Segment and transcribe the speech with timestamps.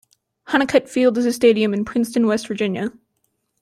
[0.47, 2.91] Hunnicutt Field is a stadium in Princeton, West Virginia.